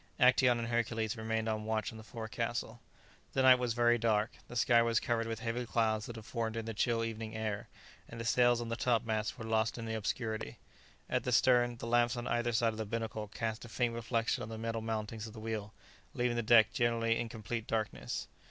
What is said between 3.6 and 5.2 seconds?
very dark; the sky was